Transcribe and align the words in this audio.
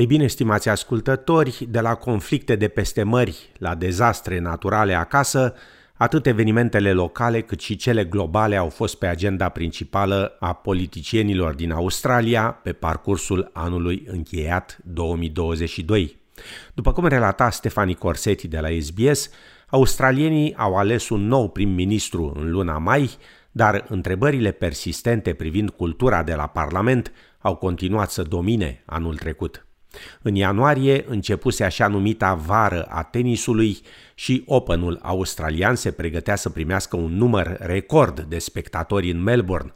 Ei 0.00 0.06
bine, 0.06 0.26
stimați 0.26 0.68
ascultători, 0.68 1.66
de 1.68 1.80
la 1.80 1.94
conflicte 1.94 2.56
de 2.56 2.68
peste 2.68 3.02
mări 3.02 3.52
la 3.58 3.74
dezastre 3.74 4.38
naturale 4.38 4.94
acasă, 4.94 5.54
atât 5.94 6.26
evenimentele 6.26 6.92
locale 6.92 7.40
cât 7.40 7.60
și 7.60 7.76
cele 7.76 8.04
globale 8.04 8.56
au 8.56 8.68
fost 8.68 8.98
pe 8.98 9.06
agenda 9.06 9.48
principală 9.48 10.36
a 10.38 10.52
politicienilor 10.52 11.54
din 11.54 11.72
Australia 11.72 12.58
pe 12.62 12.72
parcursul 12.72 13.50
anului 13.52 14.04
încheiat 14.06 14.78
2022. 14.84 16.16
După 16.74 16.92
cum 16.92 17.06
relata 17.06 17.50
Stefani 17.50 17.94
Corsetti 17.94 18.48
de 18.48 18.58
la 18.58 18.68
SBS, 18.80 19.30
australienii 19.68 20.54
au 20.56 20.76
ales 20.76 21.08
un 21.08 21.26
nou 21.26 21.48
prim-ministru 21.48 22.32
în 22.36 22.50
luna 22.50 22.78
mai, 22.78 23.10
dar 23.52 23.84
întrebările 23.88 24.50
persistente 24.50 25.32
privind 25.32 25.70
cultura 25.70 26.22
de 26.22 26.34
la 26.34 26.46
Parlament 26.46 27.12
au 27.38 27.56
continuat 27.56 28.10
să 28.10 28.22
domine 28.22 28.82
anul 28.86 29.16
trecut. 29.16 29.64
În 30.22 30.34
ianuarie 30.34 31.04
începuse 31.08 31.64
așa 31.64 31.86
numita 31.86 32.34
vară 32.34 32.82
a 32.82 33.02
tenisului 33.02 33.78
și 34.14 34.42
Openul 34.46 34.98
australian 35.02 35.74
se 35.74 35.90
pregătea 35.90 36.36
să 36.36 36.50
primească 36.50 36.96
un 36.96 37.16
număr 37.16 37.56
record 37.58 38.20
de 38.20 38.38
spectatori 38.38 39.10
în 39.10 39.22
Melbourne. 39.22 39.74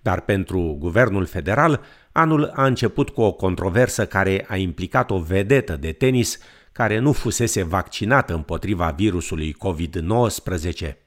Dar 0.00 0.20
pentru 0.20 0.76
guvernul 0.78 1.24
federal, 1.24 1.80
anul 2.12 2.52
a 2.54 2.66
început 2.66 3.08
cu 3.08 3.20
o 3.20 3.32
controversă 3.32 4.06
care 4.06 4.44
a 4.48 4.56
implicat 4.56 5.10
o 5.10 5.18
vedetă 5.18 5.76
de 5.76 5.92
tenis 5.92 6.38
care 6.72 6.98
nu 6.98 7.12
fusese 7.12 7.62
vaccinată 7.62 8.34
împotriva 8.34 8.94
virusului 8.96 9.56
COVID-19. 9.66 11.01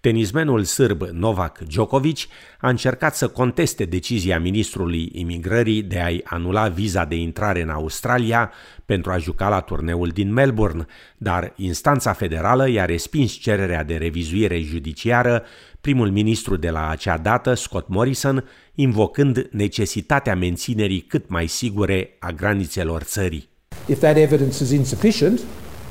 Tenismenul 0.00 0.64
sârb 0.64 1.02
Novak 1.02 1.58
Djokovic 1.58 2.18
a 2.60 2.68
încercat 2.68 3.16
să 3.16 3.28
conteste 3.28 3.84
decizia 3.84 4.38
ministrului 4.38 5.10
imigrării 5.12 5.82
de 5.82 6.00
a-i 6.00 6.20
anula 6.24 6.68
viza 6.68 7.04
de 7.04 7.16
intrare 7.16 7.62
în 7.62 7.68
Australia 7.68 8.52
pentru 8.84 9.10
a 9.10 9.18
juca 9.18 9.48
la 9.48 9.60
turneul 9.60 10.08
din 10.08 10.32
Melbourne, 10.32 10.86
dar 11.16 11.52
instanța 11.56 12.12
federală 12.12 12.68
i-a 12.68 12.84
respins 12.84 13.32
cererea 13.32 13.84
de 13.84 13.96
revizuire 13.96 14.60
judiciară, 14.60 15.44
primul 15.80 16.10
ministru 16.10 16.56
de 16.56 16.70
la 16.70 16.88
acea 16.88 17.18
dată, 17.18 17.54
Scott 17.54 17.88
Morrison, 17.88 18.44
invocând 18.74 19.48
necesitatea 19.50 20.36
menținerii 20.36 21.00
cât 21.00 21.28
mai 21.28 21.46
sigure 21.46 22.16
a 22.18 22.30
granițelor 22.30 23.02
țării. 23.02 23.48
If 23.86 23.98
that 23.98 24.16
evidence 24.16 24.62
is 24.62 24.70
insufficient, 24.70 25.40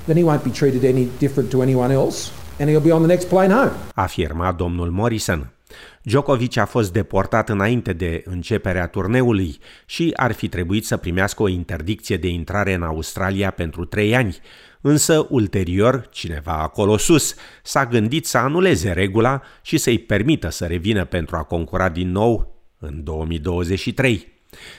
then 0.05 0.17
he 0.17 0.23
won't 0.23 0.43
be 0.43 0.49
treated 0.49 0.83
any 0.83 1.07
different 1.17 1.49
to 1.49 1.61
anyone 1.61 1.93
else 1.93 2.31
and 2.59 2.69
he'll 2.69 2.83
be 2.83 2.91
on 2.91 3.02
the 3.02 3.08
next 3.08 3.27
plane 3.27 3.53
home. 3.53 3.72
Afirma 3.94 4.52
domnul 4.52 4.91
Morrison. 4.91 5.52
Djokovic 6.02 6.58
a 6.58 6.66
fost 6.66 6.94
deportat 6.94 7.49
înainte 7.49 7.94
de 7.94 8.23
începerea 8.25 8.88
turneului 8.88 9.58
și 9.86 10.14
ar 10.16 10.31
fi 10.31 10.47
trebuit 10.47 10.86
să 10.86 10.97
primească 10.97 11.44
o 11.44 11.47
interdicție 11.47 12.17
de 12.17 12.27
intrare 12.27 12.73
în 12.73 12.83
Australia 12.83 13.52
pentru 13.52 13.86
trei 13.86 14.16
ani, 14.16 14.38
însă 14.81 15.27
ulterior 15.30 16.08
cineva 16.11 16.61
acolo 16.61 16.97
sus 16.97 17.36
s-a 17.64 17.86
gândit 17.86 18.25
să 18.25 18.38
anuleze 18.38 18.92
regula 18.92 19.42
și 19.61 19.77
să-i 19.77 19.99
permită 19.99 20.49
să 20.49 20.66
revină 20.66 21.05
pentru 21.05 21.36
a 21.36 21.44
concura 21.44 21.89
din 21.89 22.11
nou 22.11 22.55
în 22.80 23.03
2023. 23.03 24.36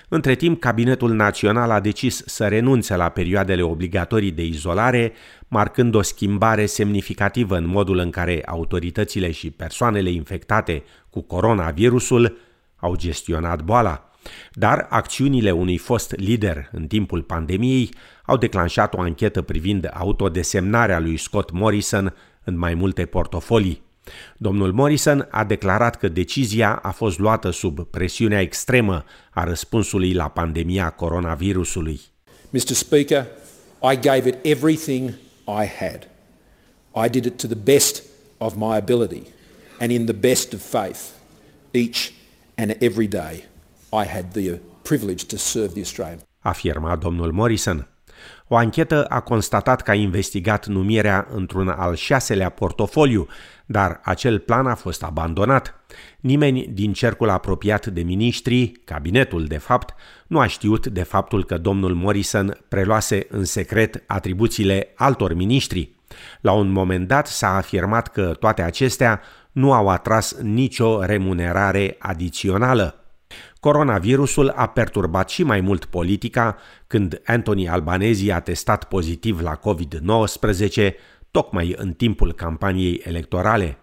Între 0.09 0.35
timp, 0.35 0.61
Cabinetul 0.61 1.13
Național 1.13 1.71
a 1.71 1.81
decis 1.81 2.23
să 2.27 2.47
renunțe 2.47 2.97
la 2.97 3.09
perioadele 3.09 3.63
obligatorii 3.63 4.31
de 4.31 4.45
izolare, 4.45 5.13
marcând 5.49 5.95
o 5.95 6.03
schimbare 6.03 6.67
semnificativă 6.67 7.57
în 7.57 7.67
modul 7.67 7.99
în 7.99 8.11
care 8.11 8.43
autoritățile 8.47 9.31
și 9.31 9.51
persoanele 9.51 10.11
infectate 10.11 10.83
cu 11.11 11.23
coronavirusul 11.23 12.39
au 12.77 12.97
gestionat 12.97 13.63
boala. 13.63 14.11
Dar 14.53 14.87
acțiunile 14.89 15.51
unui 15.51 15.77
fost 15.77 16.15
lider 16.17 16.69
în 16.73 16.87
timpul 16.87 17.23
pandemiei 17.23 17.91
au 18.25 18.37
declanșat 18.37 18.95
o 18.95 19.01
anchetă 19.01 19.43
privind 19.43 19.91
autodesemnarea 19.93 20.99
lui 20.99 21.17
Scott 21.17 21.51
Morrison 21.53 22.15
în 22.45 22.59
mai 22.59 22.75
multe 22.75 23.05
portofolii. 23.05 23.88
Domnul 24.37 24.73
Morrison 24.73 25.29
a 25.31 25.45
declarat 25.45 25.97
că 25.97 26.09
decizia 26.09 26.75
a 26.75 26.91
fost 26.91 27.19
luată 27.19 27.51
sub 27.51 27.85
presiunea 27.85 28.41
extremă 28.41 29.05
a 29.31 29.45
răspunsului 29.45 30.13
la 30.13 30.29
pandemia 30.29 30.91
coronavirusului. 30.91 32.01
Mr. 32.51 32.73
Speaker, 32.73 33.27
I 33.93 33.99
gave 34.01 34.29
it 34.29 34.37
everything 34.43 35.09
I 35.47 35.67
had. 35.79 36.09
I 37.05 37.09
did 37.09 37.25
it 37.25 37.37
to 37.41 37.47
the 37.47 37.57
best 37.57 38.03
of 38.39 38.55
my 38.57 38.77
ability 38.77 39.23
and 39.81 39.91
in 39.91 40.05
the 40.05 40.15
best 40.15 40.53
of 40.53 40.61
faith. 40.61 41.01
Each 41.71 42.13
and 42.55 42.77
every 42.81 43.07
day 43.07 43.45
I 43.93 44.05
had 44.05 44.33
the 44.33 44.61
privilege 44.83 45.25
to 45.25 45.37
serve 45.37 45.73
the 45.73 45.81
Australian. 45.81 46.21
Afirma 46.39 46.97
domnul 46.97 47.33
Morrison. 47.33 47.89
O 48.49 48.57
anchetă 48.57 49.05
a 49.05 49.21
constatat 49.21 49.83
că 49.83 49.91
a 49.91 49.95
investigat 49.95 50.67
numirea 50.67 51.27
într-un 51.31 51.69
al 51.69 51.95
șaselea 51.95 52.49
portofoliu, 52.49 53.27
dar 53.67 54.01
acel 54.03 54.39
plan 54.39 54.67
a 54.67 54.75
fost 54.75 55.03
abandonat. 55.03 55.75
Nimeni 56.21 56.67
din 56.73 56.93
cercul 56.93 57.29
apropiat 57.31 57.87
de 57.87 58.03
miniștri, 58.03 58.73
cabinetul 58.85 59.45
de 59.45 59.59
fapt, 59.59 59.95
nu 60.27 60.39
a 60.39 60.47
știut 60.47 60.87
de 60.87 61.03
faptul 61.03 61.45
că 61.45 61.59
domnul 61.59 61.95
Morrison 61.95 62.59
preluase 62.69 63.27
în 63.31 63.45
secret 63.45 64.03
atribuțiile 64.07 64.93
altor 64.97 65.35
miniștri. 65.35 65.97
La 66.41 66.53
un 66.53 66.71
moment 66.71 67.09
dat 67.09 67.27
s-a 67.27 67.57
afirmat 67.57 68.09
că 68.09 68.35
toate 68.41 68.63
acestea 68.63 69.21
nu 69.53 69.73
au 69.73 69.89
atras 69.89 70.37
nicio 70.41 71.05
remunerare 71.05 71.97
adițională. 71.99 73.08
Coronavirusul 73.61 74.49
a 74.49 74.67
perturbat 74.67 75.29
și 75.29 75.43
mai 75.43 75.61
mult 75.61 75.85
politica 75.85 76.57
când 76.87 77.21
Anthony 77.25 77.69
Albanese 77.69 78.33
a 78.33 78.41
testat 78.41 78.85
pozitiv 78.85 79.41
la 79.41 79.59
COVID-19, 79.59 80.91
tocmai 81.31 81.75
în 81.77 81.93
timpul 81.93 82.33
campaniei 82.33 83.01
electorale. 83.05 83.79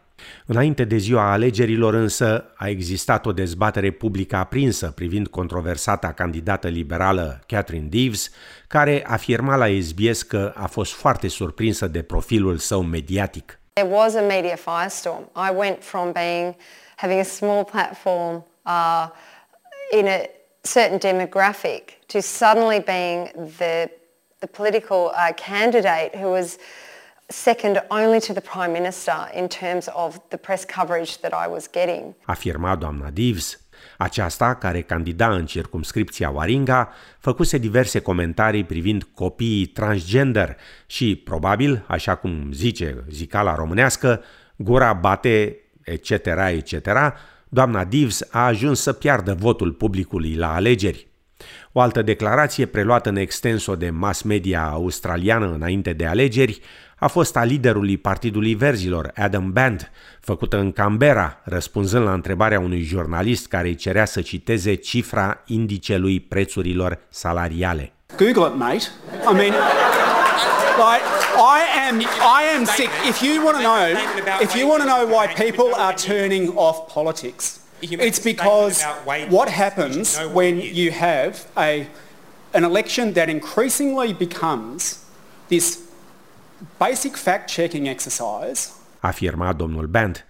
Înainte 0.45 0.83
de 0.83 0.97
ziua 0.97 1.31
alegerilor 1.31 1.94
însă 1.94 2.53
a 2.56 2.67
existat 2.67 3.25
o 3.25 3.31
dezbatere 3.31 3.91
publică 3.91 4.35
aprinsă 4.35 4.91
privind 4.95 5.28
controversata 5.28 6.12
candidată 6.12 6.67
liberală 6.67 7.44
Catherine 7.47 7.88
Deves, 7.89 8.29
care 8.67 9.03
afirma 9.07 9.56
la 9.56 9.66
SBS 9.81 10.22
că 10.22 10.53
a 10.56 10.67
fost 10.67 10.94
foarte 10.94 11.27
surprinsă 11.27 11.88
de 11.88 12.01
profilul 12.01 12.57
său 12.57 12.81
mediatic. 12.81 13.59
There 13.73 13.89
was 13.94 14.16
a 14.16 14.22
media 14.22 14.56
firestorm. 14.56 15.31
I 15.35 15.56
went 15.56 15.83
from 15.83 16.12
being 16.12 16.56
having 16.95 17.19
a 17.19 17.23
small 17.23 17.63
platform 17.63 18.45
uh, 18.66 19.07
in 19.91 20.07
a 20.07 20.28
certain 20.63 21.00
demographic 21.00 21.81
to 22.07 22.22
suddenly 22.22 22.79
being 22.79 23.29
the, 23.57 23.90
the 24.40 24.47
political 24.47 25.12
uh, 25.16 25.31
candidate 25.34 26.16
who 26.16 26.29
was 26.29 26.57
second 27.29 27.81
only 27.90 28.19
to 28.19 28.34
the 28.34 28.41
Prime 28.41 28.72
Minister 28.72 29.28
in 29.34 29.47
terms 29.47 29.88
of 29.94 30.19
the 30.29 30.38
press 30.38 30.66
coverage 30.66 31.22
that 31.22 31.34
I 31.34 31.47
was 31.47 31.68
getting. 31.68 32.16
Afirma 32.28 32.75
doamna 32.75 33.09
Divs. 33.09 33.59
Aceasta, 33.97 34.56
care 34.56 34.81
candida 34.81 35.29
în 35.35 35.45
circumscripția 35.45 36.29
Waringa, 36.29 36.94
făcuse 37.19 37.57
diverse 37.57 38.00
comentarii 38.00 38.63
privind 38.63 39.03
copiii 39.03 39.66
transgender 39.66 40.57
și, 40.85 41.16
probabil, 41.16 41.85
așa 41.88 42.16
cum 42.16 42.51
zice 42.51 43.03
zicala 43.09 43.56
românească, 43.56 44.24
gura 44.56 44.94
bate, 44.94 45.57
etc., 45.84 46.09
etc., 46.35 46.74
doamna 47.50 47.83
Divs 47.83 48.28
a 48.31 48.45
ajuns 48.45 48.81
să 48.81 48.94
piardă 48.94 49.33
votul 49.39 49.72
publicului 49.72 50.35
la 50.35 50.53
alegeri. 50.53 51.07
O 51.72 51.79
altă 51.79 52.01
declarație 52.01 52.66
preluată 52.66 53.09
în 53.09 53.16
extenso 53.16 53.75
de 53.75 53.89
mass 53.89 54.22
media 54.22 54.63
australiană 54.63 55.53
înainte 55.53 55.94
de 55.94 56.06
alegeri 56.06 56.61
a 57.00 57.07
fost 57.07 57.35
a 57.38 57.44
liderului 57.44 57.97
Partidului 57.97 58.53
Verzilor, 58.53 59.11
Adam 59.16 59.51
Band, 59.51 59.91
făcută 60.19 60.57
în 60.57 60.72
Canberra, 60.72 61.41
răspunzând 61.44 62.06
la 62.06 62.13
întrebarea 62.13 62.59
unui 62.59 62.81
jurnalist 62.81 63.47
care 63.47 63.67
îi 63.67 63.75
cerea 63.75 64.06
să 64.06 64.22
citeze 64.22 64.73
cifra 64.73 65.44
indicelui 65.45 66.19
prețurilor 66.19 67.00
salariale. 67.09 67.94
Google 68.18 68.48
it, 68.48 68.56
mate. 68.56 68.83
I 69.31 69.33
mean, 69.33 69.53
like, 70.78 71.02
I 71.38 71.66
am, 71.72 72.02
I 72.22 72.44
am 72.44 72.66
sick. 72.66 72.90
If 73.04 73.22
you 73.22 73.44
want 73.44 73.58
to 73.58 73.64
know, 73.64 74.40
if 74.42 74.56
you 74.56 74.68
want 74.68 74.82
to 74.82 74.88
know 74.88 75.06
why 75.08 75.28
people 75.28 75.74
are 75.76 75.94
turning 75.94 76.58
off 76.58 76.90
politics, 76.90 77.60
it's 77.82 78.20
because 78.20 78.84
what 79.30 79.50
happens 79.50 80.18
when 80.34 80.60
you 80.60 80.92
have 80.92 81.48
a 81.58 81.88
an 82.54 82.64
election 82.64 83.14
that 83.14 83.30
increasingly 83.30 84.14
becomes 84.14 85.04
this 85.50 85.92
basic 86.80 87.18
fact-checking 87.18 87.88
exercise. 87.90 88.72
Afirma 89.04 89.54
domnul 89.54 89.92
Band. 89.92 90.24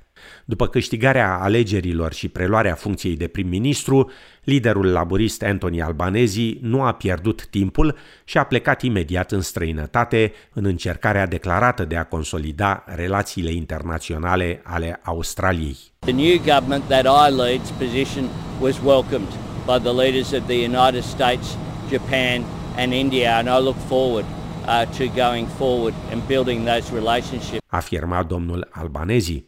După 0.45 0.68
câștigarea 0.68 1.38
alegerilor 1.42 2.13
și 2.13 2.27
preluarea 2.27 2.75
funcției 2.75 3.16
de 3.16 3.27
prim-ministru, 3.27 4.12
liderul 4.44 4.86
laborist 4.86 5.44
Anthony 5.44 5.81
Albanese 5.81 6.57
nu 6.62 6.81
a 6.81 6.94
pierdut 6.94 7.45
timpul 7.45 7.95
și 8.24 8.38
a 8.38 8.44
plecat 8.44 8.81
imediat 8.81 9.31
în 9.31 9.42
străinătate 9.42 10.33
în 10.54 10.66
încercarea 10.66 11.27
declarată 11.27 11.86
de 11.86 11.95
a 11.95 12.04
consolida 12.06 12.83
relațiile 12.88 13.51
internaționale 13.51 14.62
ale 14.63 15.00
Australiei. 15.04 15.77
The 16.00 16.12
new 16.12 16.38
government 16.38 16.83
that 16.88 17.06
I 17.06 17.31
lead's 17.31 17.71
position 17.80 18.30
was 18.60 18.75
welcomed 18.83 19.30
by 19.66 19.80
the 19.80 19.94
leaders 19.94 20.31
of 20.31 20.45
the 20.45 20.66
United 20.66 21.04
States, 21.04 21.57
Japan 21.89 22.44
and 22.78 22.94
India, 22.94 23.38
and 23.38 23.48
I 23.48 23.63
look 23.63 23.78
forward 23.88 24.25
uh, 24.68 24.86
to 24.98 25.04
going 25.07 25.48
forward 25.48 25.94
and 26.12 26.21
building 26.28 26.66
those 26.66 26.94
relationships. 26.94 27.62
Afirma 27.68 28.24
domnul 28.24 28.68
Albanezi. 28.71 29.45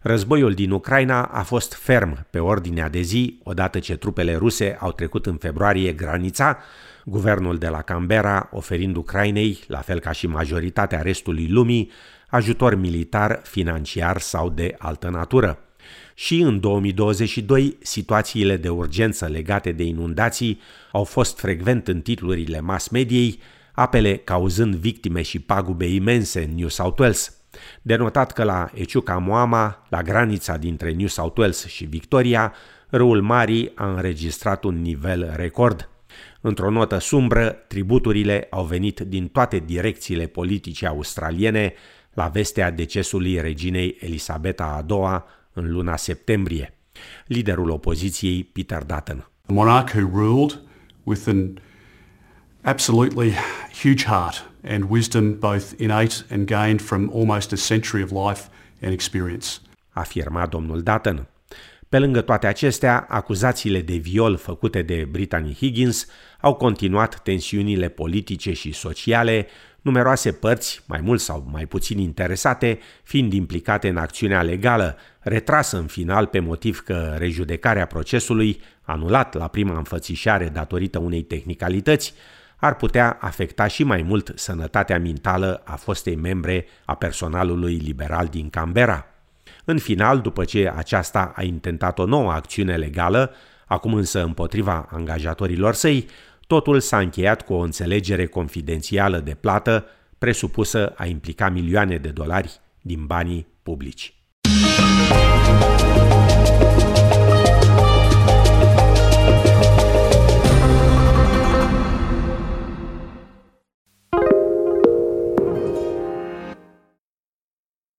Războiul 0.00 0.54
din 0.54 0.70
Ucraina 0.70 1.22
a 1.22 1.42
fost 1.42 1.74
ferm 1.74 2.26
pe 2.30 2.38
ordinea 2.38 2.88
de 2.88 3.00
zi 3.00 3.40
odată 3.42 3.78
ce 3.78 3.96
trupele 3.96 4.36
ruse 4.36 4.76
au 4.80 4.92
trecut 4.92 5.26
în 5.26 5.36
februarie 5.36 5.92
granița, 5.92 6.58
guvernul 7.04 7.58
de 7.58 7.68
la 7.68 7.82
Canberra 7.82 8.48
oferind 8.52 8.96
Ucrainei, 8.96 9.58
la 9.66 9.78
fel 9.78 10.00
ca 10.00 10.12
și 10.12 10.26
majoritatea 10.26 11.02
restului 11.02 11.48
lumii, 11.48 11.90
ajutor 12.28 12.74
militar, 12.74 13.40
financiar 13.42 14.18
sau 14.18 14.50
de 14.50 14.74
altă 14.78 15.08
natură. 15.08 15.58
Și 16.14 16.40
în 16.40 16.60
2022, 16.60 17.76
situațiile 17.82 18.56
de 18.56 18.68
urgență 18.68 19.26
legate 19.26 19.72
de 19.72 19.82
inundații 19.82 20.60
au 20.92 21.04
fost 21.04 21.38
frecvent 21.38 21.88
în 21.88 22.00
titlurile 22.00 22.60
mass 22.60 22.88
mediei, 22.88 23.38
apele 23.72 24.16
cauzând 24.16 24.74
victime 24.74 25.22
și 25.22 25.38
pagube 25.38 25.86
imense 25.86 26.42
în 26.42 26.54
New 26.54 26.68
South 26.68 27.00
Wales. 27.00 27.37
Denotat 27.82 28.32
că 28.32 28.44
la 28.44 28.70
Echuca 28.74 29.18
Moama, 29.18 29.86
la 29.88 30.02
granița 30.02 30.56
dintre 30.56 30.92
New 30.92 31.06
South 31.06 31.38
Wales 31.38 31.66
și 31.66 31.84
Victoria, 31.84 32.52
râul 32.88 33.22
Mari 33.22 33.72
a 33.74 33.90
înregistrat 33.90 34.64
un 34.64 34.80
nivel 34.82 35.32
record. 35.36 35.88
Într-o 36.40 36.70
notă 36.70 36.98
sumbră, 36.98 37.48
tributurile 37.48 38.46
au 38.50 38.64
venit 38.64 39.00
din 39.00 39.28
toate 39.28 39.58
direcțiile 39.58 40.26
politice 40.26 40.86
australiene 40.86 41.72
la 42.12 42.28
vestea 42.28 42.70
decesului 42.70 43.40
reginei 43.40 43.96
Elisabeta 44.00 44.64
a 44.64 44.94
II 44.94 45.24
în 45.52 45.72
luna 45.72 45.96
septembrie. 45.96 46.78
Liderul 47.26 47.70
opoziției, 47.70 48.44
Peter 48.44 48.82
Dutton. 48.82 49.30
A 49.46 49.52
monarch 49.52 49.94
who 49.94 50.08
ruled 50.12 50.60
with 51.04 51.22
an 51.26 51.54
absolutely 52.62 53.32
huge 53.72 54.04
heart 54.04 54.50
and 54.68 54.84
wisdom 54.90 55.38
both 55.38 55.72
innate 55.80 56.24
and 56.30 56.46
gained 56.46 56.80
from 56.80 57.10
almost 57.14 57.52
a 57.52 57.56
century 57.56 58.02
of 58.02 58.10
life 58.10 58.48
and 58.82 58.92
experience. 58.92 59.60
Afirma 59.90 60.46
domnul 60.46 60.82
Dutton. 60.82 61.26
Pe 61.88 61.98
lângă 61.98 62.20
toate 62.20 62.46
acestea, 62.46 63.06
acuzațiile 63.08 63.80
de 63.80 63.96
viol 63.96 64.36
făcute 64.36 64.82
de 64.82 65.08
Brittany 65.10 65.54
Higgins 65.54 66.06
au 66.40 66.54
continuat 66.54 67.22
tensiunile 67.22 67.88
politice 67.88 68.52
și 68.52 68.72
sociale, 68.72 69.46
numeroase 69.80 70.32
părți, 70.32 70.82
mai 70.86 71.00
mult 71.00 71.20
sau 71.20 71.48
mai 71.50 71.66
puțin 71.66 71.98
interesate, 71.98 72.78
fiind 73.02 73.32
implicate 73.32 73.88
în 73.88 73.96
acțiunea 73.96 74.42
legală, 74.42 74.96
retrasă 75.20 75.76
în 75.76 75.86
final 75.86 76.26
pe 76.26 76.38
motiv 76.38 76.80
că 76.80 77.14
rejudecarea 77.18 77.86
procesului, 77.86 78.60
anulat 78.82 79.34
la 79.34 79.48
prima 79.48 79.76
înfățișare 79.76 80.48
datorită 80.48 80.98
unei 80.98 81.22
tehnicalități, 81.22 82.14
ar 82.60 82.76
putea 82.76 83.16
afecta 83.20 83.66
și 83.66 83.84
mai 83.84 84.02
mult 84.02 84.32
sănătatea 84.34 84.98
mentală 84.98 85.62
a 85.64 85.76
fostei 85.76 86.16
membre 86.16 86.66
a 86.84 86.94
personalului 86.94 87.74
liberal 87.74 88.26
din 88.26 88.50
Canberra. 88.50 89.06
În 89.64 89.78
final, 89.78 90.20
după 90.20 90.44
ce 90.44 90.72
aceasta 90.76 91.32
a 91.36 91.42
intentat 91.42 91.98
o 91.98 92.04
nouă 92.04 92.32
acțiune 92.32 92.76
legală, 92.76 93.34
acum 93.66 93.94
însă 93.94 94.22
împotriva 94.22 94.88
angajatorilor 94.90 95.74
săi, 95.74 96.06
totul 96.46 96.80
s-a 96.80 96.98
încheiat 96.98 97.42
cu 97.42 97.52
o 97.52 97.58
înțelegere 97.58 98.26
confidențială 98.26 99.18
de 99.18 99.34
plată 99.34 99.84
presupusă 100.18 100.92
a 100.96 101.06
implica 101.06 101.48
milioane 101.48 101.96
de 101.96 102.08
dolari 102.08 102.60
din 102.80 103.06
banii 103.06 103.46
publici. 103.62 104.17